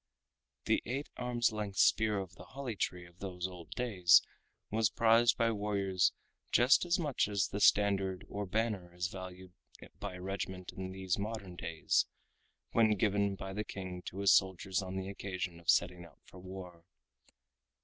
The 0.65 0.81
Eight 0.87 1.09
Arms 1.15 1.51
Length 1.51 1.77
Spear 1.77 2.17
of 2.17 2.33
the 2.33 2.43
Holly 2.45 2.75
Tree 2.75 3.05
of 3.05 3.19
those 3.19 3.45
old 3.45 3.69
days, 3.75 4.23
was 4.71 4.89
prized 4.89 5.37
by 5.37 5.51
warriors 5.51 6.11
just 6.51 6.85
as 6.85 6.97
much 6.97 7.27
as 7.27 7.49
the 7.49 7.59
Standard 7.59 8.25
or 8.27 8.47
Banner 8.47 8.95
is 8.95 9.09
valued 9.09 9.53
by 9.99 10.15
a 10.15 10.21
regiment 10.23 10.71
in 10.75 10.89
these 10.91 11.19
modern 11.19 11.55
days, 11.55 12.07
when 12.71 12.95
given 12.97 13.35
by 13.35 13.53
the 13.53 13.63
King 13.63 14.01
to 14.07 14.17
his 14.21 14.33
soldiers 14.33 14.81
on 14.81 14.95
the 14.95 15.07
occasion 15.07 15.59
of 15.59 15.69
setting 15.69 16.03
out 16.03 16.21
for 16.25 16.39
war. 16.39 16.83